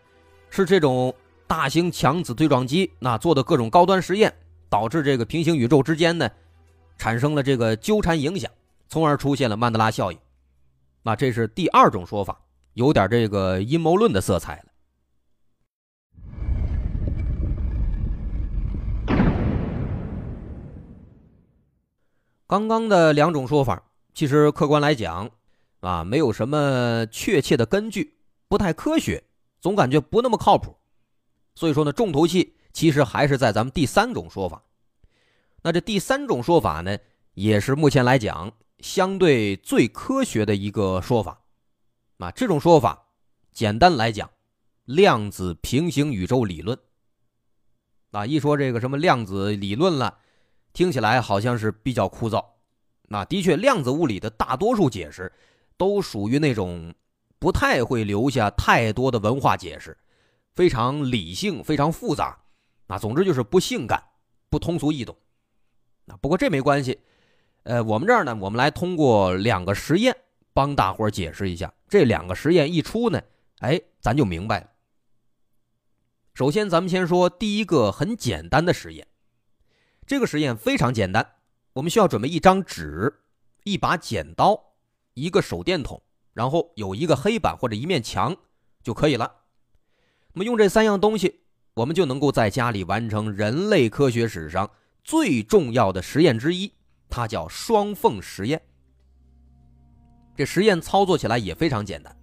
[0.51, 1.14] 是这种
[1.48, 4.32] 大型强子对撞机那做的各种高端实验，
[4.68, 6.30] 导致这个平行宇宙之间呢。
[6.98, 8.50] 产生了这个纠缠影响，
[8.88, 10.18] 从而出现了曼德拉效应。
[11.02, 12.38] 那这是第二种说法，
[12.74, 14.64] 有点这个阴谋论的色彩了。
[22.46, 23.82] 刚刚的两种说法，
[24.12, 25.30] 其实客观来讲，
[25.80, 29.22] 啊，没有什么确切的根据，不太科学，
[29.61, 30.78] 总感觉不那么靠谱。
[31.59, 34.62] 所以说呢，重头戏其实还是在咱们第三种说法。
[35.61, 36.97] 那这第三种说法呢，
[37.35, 41.40] 也是目前来讲相对最科学的一个说法。
[42.18, 43.09] 啊，这种说法，
[43.51, 44.31] 简单来讲，
[44.85, 46.79] 量子平行宇宙理论。
[48.12, 50.18] 啊，一说这个什么量子理论了，
[50.73, 52.44] 听起来好像是比较枯燥。
[53.09, 55.33] 那的确，量子物理的大多数解释，
[55.77, 56.94] 都属于那种
[57.40, 59.99] 不太会留下太多的文化解释，
[60.59, 62.37] 非常理性，非常复杂。
[62.88, 64.03] 啊，总之就是不性感，
[64.51, 65.16] 不通俗易懂。
[66.09, 66.99] 啊，不过这没关系，
[67.62, 70.16] 呃，我们这儿呢，我们来通过两个实验
[70.53, 71.73] 帮大伙儿解释一下。
[71.88, 73.23] 这两个实验一出呢，
[73.61, 74.68] 哎，咱就明白了。
[76.35, 79.07] 首先，咱们先说第一个很简单的实验。
[80.09, 81.35] 这个实验非常简单，
[81.75, 83.21] 我们需要准备一张纸、
[83.62, 84.61] 一把剪刀、
[85.14, 88.37] 一个手电筒，然后有一个黑板或者一面墙
[88.83, 89.37] 就可以了。
[90.38, 91.40] 那么用这三样东西，
[91.74, 94.70] 我们就能够在家里完成人类科学史上。
[95.03, 96.72] 最重要的实验之一，
[97.09, 98.62] 它叫双缝实验。
[100.37, 102.16] 这实验操作起来也非常简单。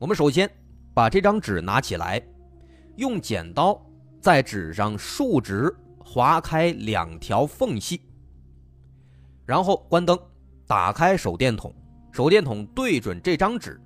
[0.00, 0.50] 我们首先
[0.92, 2.20] 把这张纸拿起来，
[2.96, 3.80] 用剪刀
[4.20, 8.00] 在纸上竖直划开两条缝隙，
[9.44, 10.18] 然后关灯，
[10.66, 11.72] 打开手电筒，
[12.10, 13.80] 手电筒对准这张纸，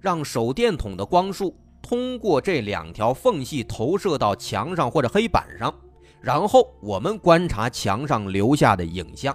[0.00, 1.56] 让手电筒的光束
[1.88, 5.74] 通过这两条缝隙投射到墙上或者黑板上。
[6.20, 9.34] 然后我们观察墙上留下的影像，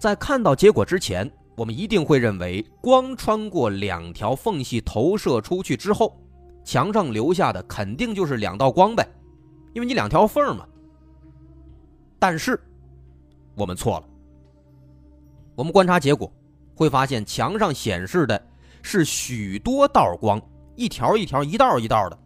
[0.00, 6.18] 在看到结果之前，我们一定会认为光穿过两条缝隙投射出去之后，
[6.64, 9.06] 墙上留下的肯定就是两道光呗，
[9.74, 10.66] 因为你两条缝嘛。
[12.18, 12.58] 但是
[13.54, 14.08] 我们错了，
[15.54, 16.32] 我们观察结果
[16.74, 18.42] 会发现，墙上显示的
[18.82, 20.40] 是许多道光，
[20.76, 22.18] 一条一条、一道一道的，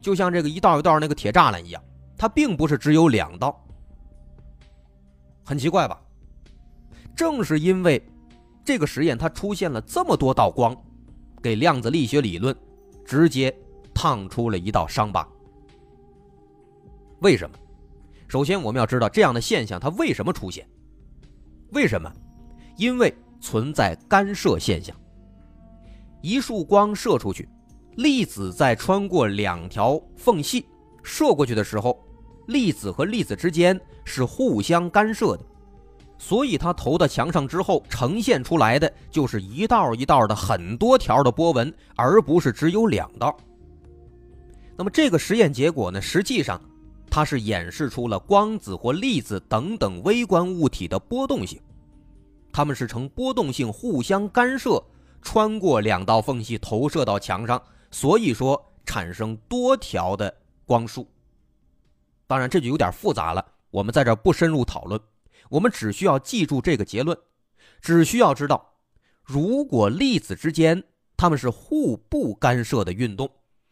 [0.00, 1.82] 就像这个一道一道那个铁栅栏一样。
[2.16, 3.62] 它并不是只有两道，
[5.44, 6.00] 很奇怪吧？
[7.14, 8.02] 正是因为
[8.64, 10.74] 这个实验它出现了这么多道光，
[11.42, 12.56] 给量子力学理论
[13.04, 13.54] 直接
[13.92, 15.28] 烫出了一道伤疤。
[17.20, 17.56] 为什么？
[18.28, 20.66] 首先我们要知道这样的现象它为什么出现？
[21.72, 22.10] 为什么？
[22.76, 24.96] 因为存在干涉现象。
[26.26, 27.48] 一束光射出去，
[27.98, 30.66] 粒子在穿过两条缝隙
[31.04, 31.96] 射过去的时候。
[32.48, 35.44] 粒子和粒子之间是互相干涉的，
[36.18, 43.36] 所以它投到墙上之后呈现出来的就是一道一道的很多条的波纹，而不是只有两道。
[44.76, 46.02] 那么这个实验结果呢？
[46.02, 46.60] 实际上，
[47.08, 51.60] 它是演示出了光子或粒子等等微观物体的波动性，
[52.52, 54.82] 它们是呈波动性互相干涉，
[55.26, 57.60] 穿过两道缝隙投射到墙上，
[57.90, 60.32] 所以说产生多条的
[60.64, 61.10] 光束。
[62.28, 63.44] 当然，这就有点复杂了。
[63.72, 65.00] 我们在这不深入讨论，
[65.50, 67.18] 我们只需要记住这个结论，
[67.80, 68.74] 只需要知道，
[69.24, 70.84] 如果粒子之间
[71.16, 73.28] 它们是互不干涉的运动，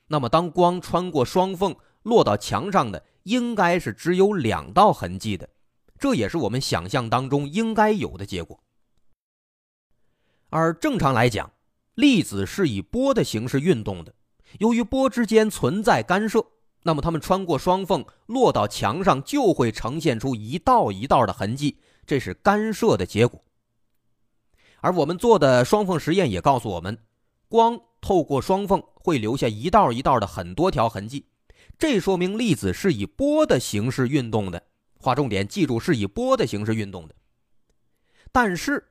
[0.09, 5.49] 那么当光穿过双缝落到墙上的，应该是只有两道痕迹的，
[6.01, 8.61] 这也是我们想象当中应该有的结果。
[10.55, 11.51] 而正常来讲，
[11.97, 14.14] 粒子是以波的形式运动的，
[14.61, 16.47] 由于波之间存在干涉。
[16.85, 23.43] 那么，它们穿过双缝落到墙上，就会呈现出一道一道的痕迹，这是干涉的结果。
[24.81, 26.99] 而我们做的双缝实验也告诉我们，
[27.49, 31.27] 光透过双缝会留下一道一道的很多条痕迹，
[31.77, 34.62] 这说明粒子是以波的形式运动的。
[35.01, 37.14] 划重点，记住是以波的形式运动的。
[38.31, 38.90] 但是，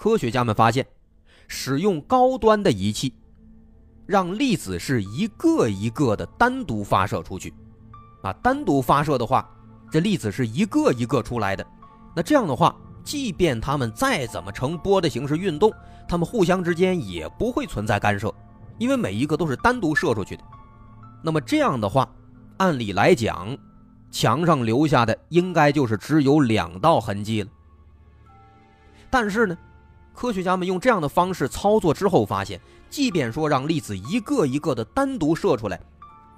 [0.00, 0.86] 科学家们发现，
[1.46, 3.12] 使用高端的仪器。
[4.06, 7.52] 让粒子是一个一个的单独发射出去，
[8.22, 9.46] 啊，单独发射的话，
[9.90, 11.64] 这粒子是一个一个出来的。
[12.16, 15.70] 那这样的话，即便它们再怎么呈波的形式运动，
[16.08, 18.34] 它们互相之间也不会存在干涉，
[18.78, 20.42] 因为每一个都是单独射出去的。
[21.22, 22.10] 那么这样的话，
[22.56, 23.54] 按理来讲，
[24.10, 27.50] 墙上留下的应该就是只有两道痕迹了。
[29.10, 29.56] 但是呢？
[30.14, 35.80] 科学家们用这样的方式操作之后，发现，即便说让粒子一个一个的单独射出来，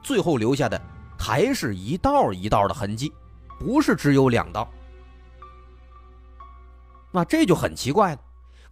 [0.03, 0.81] 最后留下的
[1.19, 3.13] 还是一道一道的痕迹，
[3.59, 4.69] 不是只有两道。
[7.11, 8.21] 那这就很奇怪了，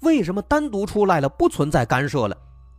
[0.00, 2.36] 为什么单独出来了不存在干涉了，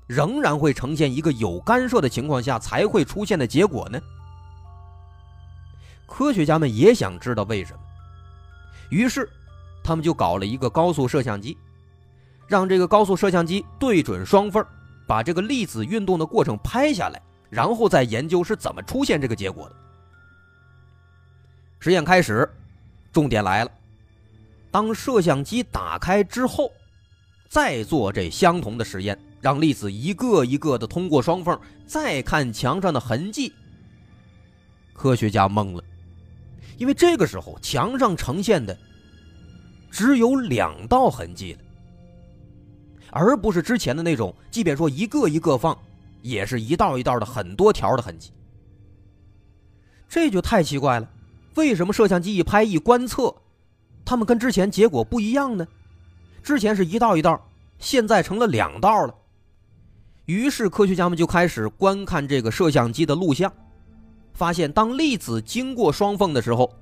[0.07, 3.99] 仍然会呈现一个有干涉的情况下才会出现的结果呢？
[6.07, 7.79] 科学家们也想知道为什么，
[8.89, 9.29] 于是
[9.84, 11.57] 他们就搞了一个高速摄像机。
[12.51, 14.61] 让这个高速摄像机对准双缝，
[15.07, 19.75] 把这个粒子运动的过程拍下来，然后再研究是怎么出现这个结果的。
[21.79, 22.45] 实验开始，
[23.13, 23.71] 重点来了。
[24.69, 26.69] 当摄像机打开之后，
[27.47, 33.53] 再做这相同的实验，让粒子一个一个的通过双缝，再看墙上的痕迹。
[34.91, 35.81] 科学家懵了，
[36.77, 38.77] 因为这个时候墙上呈现的
[39.89, 41.59] 只有两道痕迹了。
[43.12, 45.78] 而不是之前的那种，即便说一个一个放，
[46.21, 48.32] 也是一道一道的很多条的痕迹。
[50.10, 51.10] 这就太奇怪了，
[51.56, 53.36] 为什么摄像机一拍一观测，
[54.04, 55.67] 他们跟之前结果不一样呢？
[56.41, 57.45] 之前是一道一道，
[57.78, 59.13] 现在成了两道了。
[60.26, 63.52] 于是科学家们就开始观看这个摄像机的录像，
[64.34, 66.74] 发现当粒子经过双缝的时候，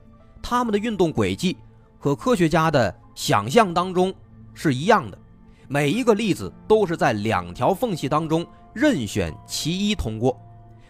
[0.42, 1.58] 它们的运动轨迹
[1.98, 4.14] 和科学家的想象当中
[4.54, 5.18] 是一样的。
[5.72, 10.36] 每一个粒子都是在两条缝隙当中任选其一通过，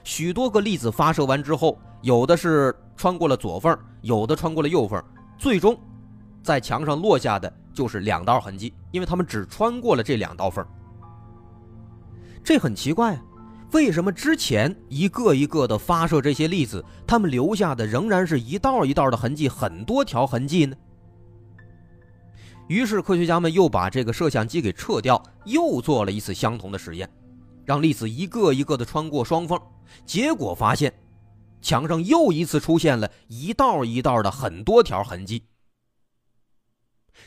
[0.05, 5.03] 许多个粒子发射完之后，有的是穿过了左缝，有的穿过了右缝，
[5.37, 5.77] 最终
[6.41, 10.65] 在墙上落下的就是两道痕迹，因为他们只穿过了这两道缝。
[12.41, 13.19] 这很奇怪，
[13.73, 20.73] 为什么之前一个一个的发射这些粒子，他们留下的仍然是一道一道的痕迹，很多条痕迹呢？
[22.69, 27.09] 于是，科学家们又把这个摄像机给撤掉，又做了一次相同的实验，
[27.65, 29.59] 让粒子一个一个的穿过双缝，
[30.05, 30.93] 结果发现，
[31.63, 35.43] 墙上又一次出现了一道一道的很多条痕迹。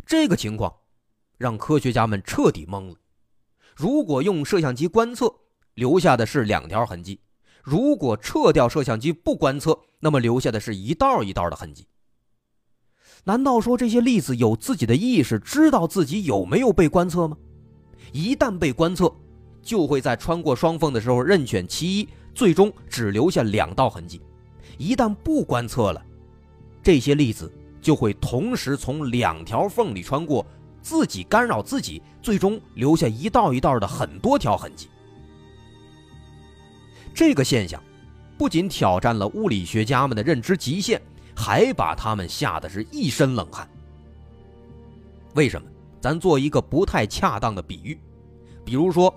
[0.06, 0.72] 这个情况
[1.38, 2.94] 让科学家们彻底懵了。
[3.74, 5.34] 如果用摄像机观测，
[5.74, 7.18] 留下的是两条痕迹；
[7.64, 11.88] 如果撤掉摄像机不观测，那么留下的是一道一道的痕迹。
[13.24, 17.36] 难道说这些粒子有自己的意识，知道自己有没有被观测吗？
[18.12, 19.12] 一旦被观测，
[19.62, 24.20] 就会在穿过双缝的时候任选其一，最终只留下两道痕迹。
[24.76, 26.04] 一旦不观测了，
[26.82, 30.44] 这些粒子就会同时从两条缝里穿过，
[30.80, 34.88] 自己干扰自己，最终留下一道一道的很多条痕迹。
[37.14, 37.80] 这个现象
[38.36, 41.00] 不仅挑战了物理学家们的认知极限，
[41.42, 43.68] 还把他们吓得是一身冷汗。
[45.34, 45.68] 为什么？
[46.00, 47.98] 咱做一个不太恰当的比喻，
[48.64, 49.12] 比如说，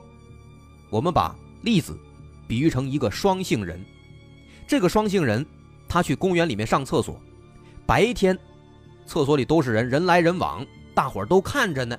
[0.90, 1.96] 我们把粒子
[2.48, 3.80] 比喻成一个双性人，
[4.68, 5.46] 这个双性人
[5.88, 7.20] 他去公园里面上厕所，
[7.86, 8.38] 白天
[9.06, 11.96] 厕所里都是人，人来人往，大伙儿都看着呢，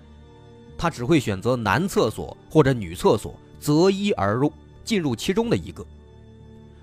[0.77, 4.53] 他只会选择男厕所或者女厕所，择一而入。
[4.85, 5.85] 进入其中的一个，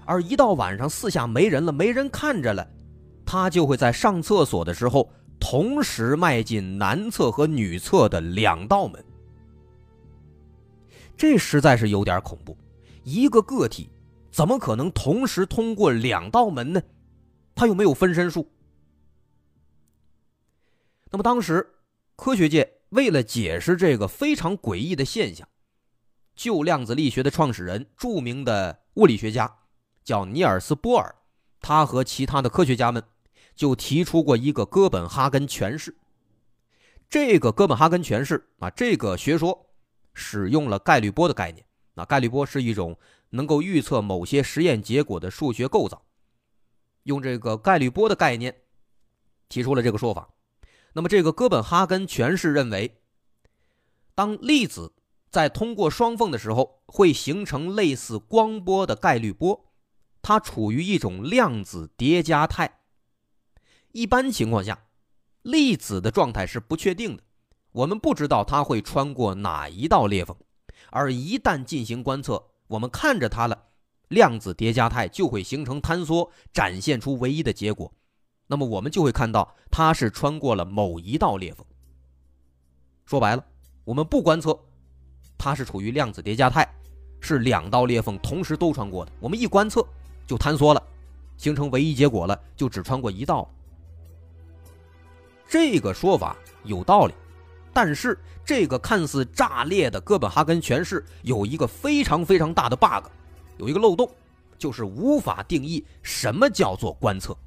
[0.03, 2.67] 而一到晚上四下没人了，没人看着了，
[3.25, 9.03] 他就会在上厕所的时候同时迈进男厕和女厕的两道门。
[11.15, 12.57] 这实在是有点恐怖，
[13.03, 13.89] 一个个体
[14.31, 16.81] 怎么可能同时通过两道门呢？
[17.55, 18.49] 他又没有分身术。
[21.12, 21.75] 那么当时
[22.15, 25.47] 科学界为了解释这个非常诡异的现象。
[26.36, 29.59] 旧量子力学的创始人，著名的物理学家
[30.03, 31.13] 叫尼尔斯·波尔，
[31.62, 33.03] 他和其他的科学家们
[33.55, 35.95] 就提出过一个哥本哈根诠释。
[37.09, 39.67] 这个哥本哈根诠释啊，这个学说
[40.13, 41.65] 使用了概率波的概念。
[41.95, 42.97] 那概率波是一种
[43.29, 46.03] 能够预测某些实验结果的数学构造，
[47.03, 48.61] 用这个概率波的概念
[49.47, 50.29] 提出了这个说法。
[50.93, 53.01] 那么，这个哥本哈根诠释认为，
[54.15, 54.93] 当粒子
[55.29, 59.71] 在通过双缝的时候，会形成类似光波的概率波，
[60.23, 62.79] 它处于一种量子叠加态。
[63.93, 64.86] 一般情况下，
[65.43, 67.21] 粒子的状态是不确定的，
[67.71, 70.36] 我们不知道它会穿过哪一道裂缝。
[70.89, 73.65] 而一旦进行观测，我们看着它了，
[74.08, 77.93] 量子叠加态就会形成坍缩，展现出唯一的结果。
[78.47, 81.63] 那么我们就会看到它是穿过了某一道裂缝。
[83.06, 83.45] 说白了，
[83.86, 84.60] 我们不观测。
[85.38, 86.67] 它是处于量子叠加态，
[87.19, 89.12] 是两道裂缝同时都穿过的。
[89.19, 89.86] 我们一观测
[90.25, 90.82] 就坍缩了，
[91.38, 93.47] 形成唯一结果了，就只穿过一道。
[95.53, 97.13] 这个说法有道理，
[97.71, 103.05] 但是这个看似炸裂的哥本哈根诠释有一个非常非常大的 bug，
[103.59, 104.09] 有一个漏洞，
[104.57, 107.37] 就是无法定义什么叫做观测。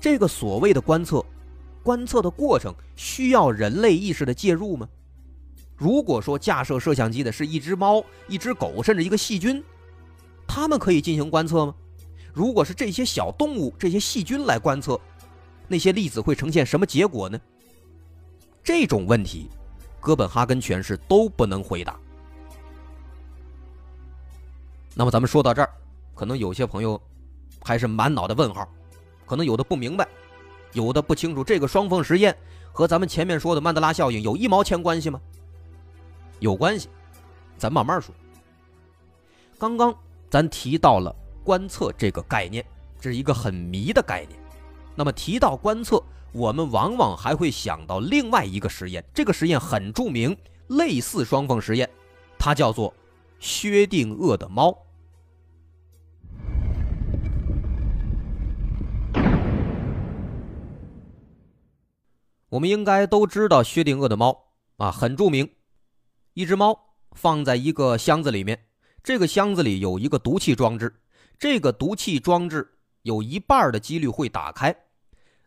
[0.00, 1.22] 这个所谓的观测，
[1.82, 4.88] 观测的过程需要人类意识的介入吗？
[5.76, 9.62] 如果说架设摄像机的是一只猫、一只狗，甚至一个细菌，
[10.46, 11.74] 他们可以进行观测吗？
[12.32, 14.98] 如果是这些小动物、这些细菌来观测，
[15.68, 17.40] 那些粒子会呈现什么结果呢？
[18.62, 19.48] 这种问题，
[20.00, 21.98] 哥本哈根诠释都不能回答。
[24.94, 25.70] 那么咱们说到这儿，
[26.14, 27.00] 可能有些朋友
[27.62, 28.68] 还是满脑袋问号，
[29.26, 30.06] 可能有的不明白，
[30.72, 32.36] 有的不清楚这个双缝实验
[32.72, 35.20] 和咱们前面说的曼德拉效应有一毛钱关系吗？
[36.40, 36.88] 有关系，
[37.56, 38.14] 咱慢慢说。
[39.58, 39.94] 刚刚
[40.28, 42.64] 咱提到了观测这个概念，
[43.00, 44.41] 这是一个很迷的概念。
[44.94, 46.02] 那么提到观测，
[46.32, 50.36] 我们往往还会想到另外一个实验，这个实验很著名，
[50.68, 51.88] 类似双缝实验，
[52.38, 52.94] 它叫做
[53.38, 54.76] 薛定谔的猫。
[62.50, 64.44] 我们应该都知道薛定谔的猫
[64.76, 65.48] 啊，很著名。
[66.34, 66.78] 一只猫
[67.12, 68.66] 放在一个箱子里面，
[69.02, 70.94] 这个箱子里有一个毒气装置，
[71.38, 74.76] 这个毒气装置有一半的几率会打开。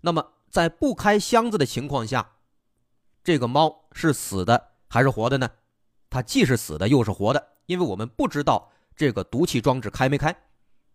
[0.05, 2.33] 那么在不开箱子的情况下，
[3.23, 5.49] 这个猫是死的还是活的呢？
[6.11, 10.29] 它既是死的又是活的，因为我们不知道这个毒气装置开没开。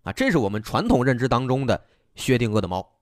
[0.03, 1.85] 啊，这是我们传统认知当中的
[2.15, 3.01] 薛定谔的猫。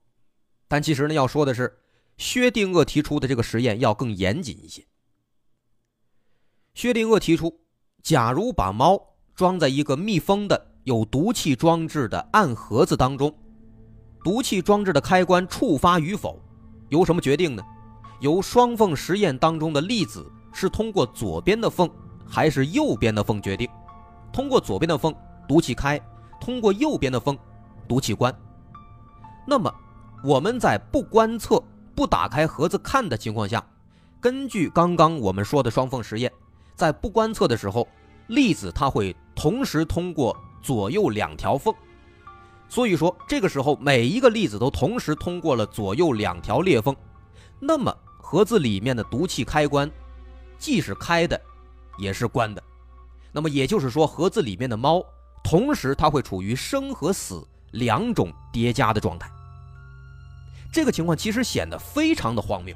[0.67, 1.79] 但其实呢，要说的是，
[2.17, 4.87] 薛定谔提出的这个实验要更严谨一些。
[6.73, 7.61] 薛定谔提出，
[8.01, 13.37] 假如把猫装在一个密封的有毒气装置的暗盒子当中，
[14.23, 16.39] 毒气装置的开关触发与否，
[16.89, 17.63] 由什么决定呢？
[18.19, 21.89] 由双缝实验当中的粒子是通过左边的缝
[22.27, 23.67] 还是右边的缝决定。
[24.31, 25.15] 通过左边的缝，
[25.47, 25.97] 毒气开；
[26.39, 27.37] 通过右边的缝，
[27.87, 28.33] 毒气关。
[29.47, 29.73] 那么
[30.23, 31.63] 我们在不观测、
[31.95, 33.65] 不打开盒子看的情况下，
[34.19, 36.31] 根据刚刚我们说的双缝实验。
[36.75, 37.87] 在不观测的时候，
[38.27, 41.73] 粒子它会同时通过左右两条缝，
[42.69, 46.95] 所以说这个时候每一个粒子都同时通过了左右两条裂缝，
[47.59, 49.89] 那么盒子里面的毒气开关
[50.57, 51.39] 既是开的，
[51.97, 52.63] 也是关的。
[53.31, 55.03] 那么也就是说，盒子里面的猫
[55.43, 59.29] 同时它会处于生和死两种叠加的状态。
[60.71, 62.75] 这个情况其实显得非常的荒谬。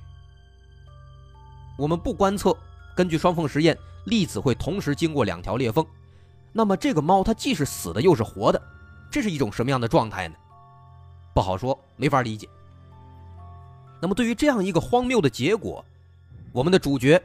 [1.77, 2.55] 我们不观测，
[2.95, 5.85] 根据双缝实验，粒子会同时经过两条裂缝，
[6.51, 8.61] 那么这个猫它既是死的又是活的，
[9.13, 10.33] 这是一种什么样的状态呢？
[11.35, 12.49] 不好说，没法理解。
[14.01, 15.85] 那么对于这样一个荒谬的结果，
[16.51, 17.21] 我们的主角，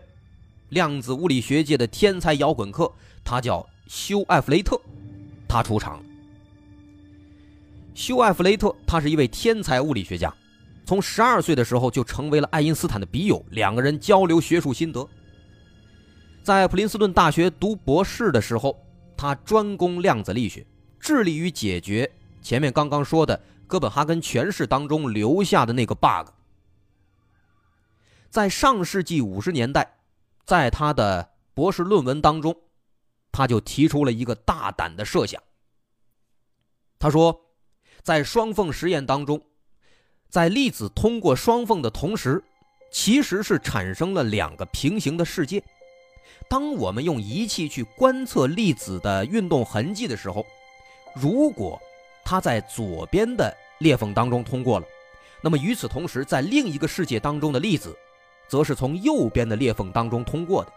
[0.69, 2.93] 量子物理学界的天才摇滚客，
[3.25, 4.79] 他叫休·艾弗雷特，
[5.49, 6.05] 他出场了。
[7.95, 10.31] 休·艾弗雷特，他是一位天才物理学家。
[10.85, 15.09] 从十二岁的时候就成为了爱因斯坦的笔友，两个人交流学术心得。
[16.43, 18.79] 在普林斯顿大学读博士的时候，
[19.17, 20.67] 他专攻量子力学，
[21.01, 22.11] 致力于解决
[22.43, 26.31] 前面刚刚说的哥本哈根诠释当中留下的那个 bug。
[28.31, 29.99] 在上世纪五十年代，
[30.45, 32.57] 在他的博士论文当中，
[33.33, 35.43] 他就提出了一个大胆的设想。
[36.99, 37.41] 他说，
[38.03, 39.43] 在双缝实验当中。
[40.29, 42.45] 在粒子通过双缝的同时，
[42.91, 45.65] 其实是产生了两个平行的世界。
[46.51, 50.45] 当我们用仪器去观测粒子的运动痕迹的时候，
[51.21, 51.81] 如果
[52.25, 54.87] 它在左边的裂缝当中通过了，
[55.41, 57.97] 那么与此同时，在另一个世界当中的粒子，
[58.49, 60.73] 则是从右边的裂缝当中通过的。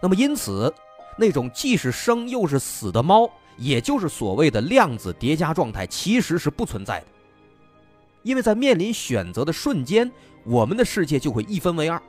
[0.00, 0.72] 那么因此，
[1.16, 7.06] 那种既是生又是死的猫，也就是所谓的量子叠加状态，其实是不存在的。
[8.22, 10.10] 因为在面临选择的瞬间，
[10.44, 12.00] 我们的世界就会一分为二，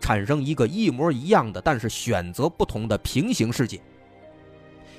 [0.00, 3.80] 产生一个一模一样的，但是选择不同的平行世界。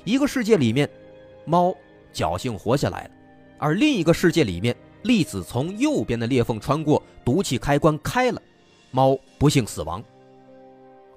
[0.04, 0.88] 一个世界里面，
[1.50, 1.74] 猫
[2.14, 3.10] 侥幸活下来了，
[3.58, 8.40] 而另一个世界里面，粒子从右边的裂缝穿过，毒气开关开了，
[8.92, 10.00] 猫不幸死亡。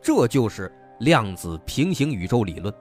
[0.01, 2.73] 这就是量子平行宇宙理论。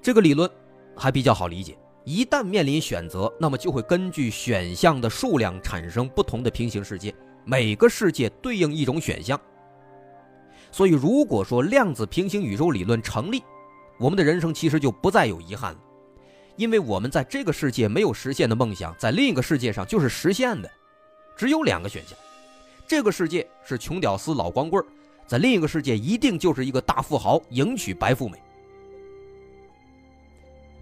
[0.00, 0.48] 这个理论
[0.96, 1.76] 还比较好理解。
[2.04, 7.12] 一旦面临选择，那么就会根据选项的数量产生不同的平行世界，
[7.44, 9.38] 每个世界对应一种选项。
[10.70, 13.42] 所以，如果说量子平行宇宙理论成立，
[14.00, 15.80] 我们的人生其实就不再有遗憾了，
[16.56, 20.70] 因为我们在这个世界没有实现的梦想，在另一个世界上就是实现的。
[21.36, 22.18] 只有两个选项：
[22.86, 24.82] 这个世界是穷屌丝老光棍，
[25.26, 28.38] 在另一个世界一定就是一个大富豪迎娶白富美。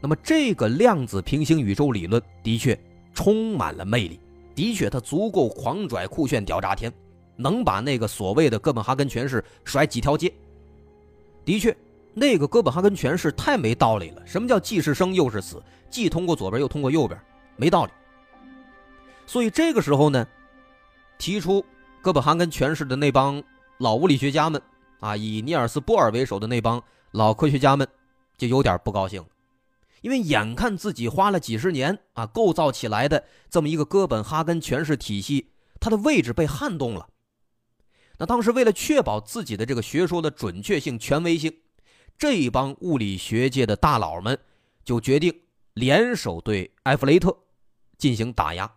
[0.01, 2.79] 那么，这个量子平行宇宙理论的确
[3.13, 4.21] 充满了魅力，
[4.55, 6.93] 的确它足够狂拽酷炫屌炸天，
[7.35, 10.33] 能把那个所谓的哥本哈根诠释甩几条街。
[11.45, 11.77] 的确，
[12.19, 14.27] 那个哥本哈根诠释太没道理了。
[14.27, 17.19] 什么叫既是生又是死，既通过左边又通过右边，
[17.57, 17.93] 没道理。
[19.27, 20.27] 所以这个时候呢，
[21.19, 21.65] 提出
[22.03, 23.43] 哥本哈根诠释的那帮
[23.79, 24.61] 老物理学家们
[25.01, 27.87] 啊，以尼尔斯·波尔为首的那帮老科学家们，
[28.37, 29.25] 就有点不高兴。
[30.01, 35.51] 因为眼看自己花了几十年啊构造起来的这么一个哥本哈根诠释体系，
[35.81, 37.09] 它的位置被撼动了。
[38.19, 41.53] 那当时为了确保自己的这个学说的准确性、权威性，
[42.19, 44.37] 这帮物理学界的大佬们
[44.85, 45.33] 就决定
[45.75, 47.37] 联手对埃弗雷特
[47.97, 48.71] 进行打压，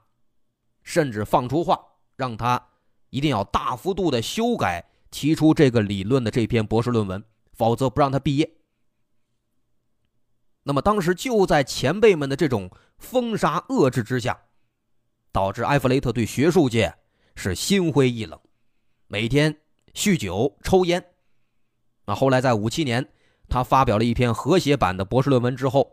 [0.84, 1.84] 甚至放出话
[2.16, 2.70] 让他
[3.10, 7.24] 一定要大幅度的修改提出这个理论的这篇博士论文，
[7.54, 8.58] 否则不让他毕业。
[10.64, 12.70] 那么当时就在前辈们的这种
[13.00, 14.40] 封杀遏制之下，
[15.32, 16.96] 导致埃弗雷特对学术界
[17.36, 18.40] 是心灰意冷，
[19.08, 19.60] 每天
[19.96, 21.04] 酗酒抽烟。
[22.06, 23.12] 那后来在五七年，
[23.52, 25.92] 他发表了一篇和谐版的博士论文之后，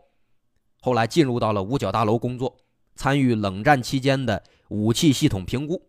[0.79, 2.55] 后来进入到了五角大楼工作，
[2.95, 5.81] 参与冷战期间的武器系统评估。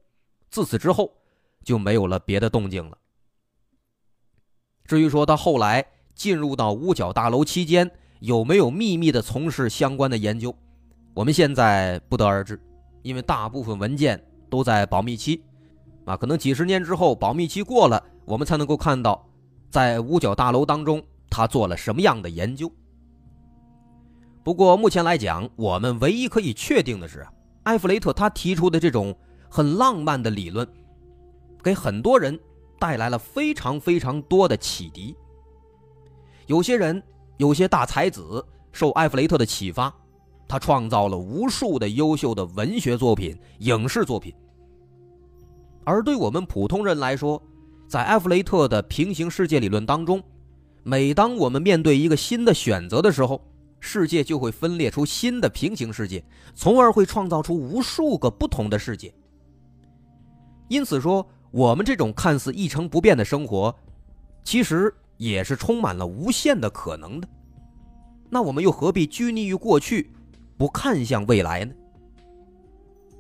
[0.51, 1.13] 自此之后
[1.63, 2.99] 就没有了别的动静了。
[4.85, 10.53] 至于说他后来进入到五角大楼期间，有没有秘密的从事相关的研究？
[11.15, 12.61] 我们现在不得而知，
[13.03, 15.41] 因为大部分文件都在保密期，
[16.05, 19.25] 啊，可能几十年之后保密期过了，我们才能够看到，
[19.71, 21.01] 在五角大楼当中
[21.31, 22.71] 他做了什么样的研究。
[24.43, 27.27] 不过目前来讲，我们唯一可以确定的是，
[27.63, 29.17] 埃弗雷特他提出的这种
[29.49, 30.67] 很浪漫的理论，
[31.63, 32.39] 给很多人
[32.79, 35.17] 带来了非常非常多的启迪。
[36.47, 37.03] 有些人。
[37.37, 39.91] 有些大才子受埃弗雷特的启发，
[40.47, 44.35] 他创造了无数的优秀的文学作品、影视作品。
[45.85, 47.43] 而对我们普通人来说，
[47.89, 50.23] 在埃弗雷特的平行世界理论当中，
[50.83, 53.45] 每当我们面对一个新的选择的时候，
[53.81, 56.25] 世界就会分裂出新的平行世界，
[56.55, 59.13] 从而会创造出无数个不同的世界。
[60.69, 63.75] 因此说，我们这种看似一成不变的生活，
[64.45, 67.29] 其实也是充满了无限的可能的。
[68.29, 70.11] 那我们又何必拘泥于过去，
[70.57, 71.75] 不看向未来呢？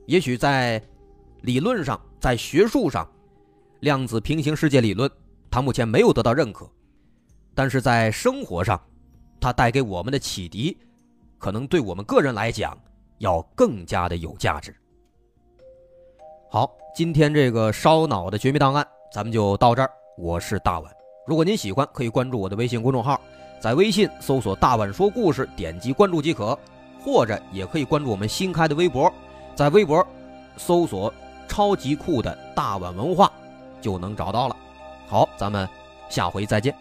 [0.07, 0.83] 也许在
[1.43, 3.09] 理论上，在学术上，
[3.81, 5.11] 量子平行世界理论
[5.51, 6.71] 它目前没有得到认可，
[7.55, 8.81] 但是在生活上，
[9.41, 10.77] 它带给我们的启迪，
[11.39, 12.79] 可能对我们个人来讲
[13.19, 14.75] 要更加的有价值。
[16.51, 19.91] 好，今天这个烧脑的绝密档案咱们就到这儿。
[20.17, 20.93] 我是大碗，
[21.27, 23.21] 如果您喜欢，可以关注我的微信公众号，
[23.61, 26.59] 在微信搜索“大碗说故事”，点击关注即可，
[27.03, 29.11] 或者也可以关注我们新开的微博，
[29.55, 30.07] 在微博
[30.57, 31.13] 搜索
[31.49, 33.33] “超级酷的大碗文化”
[33.81, 34.57] 就能找到了。
[35.09, 35.67] 好，咱们
[36.09, 36.75] 下回再见。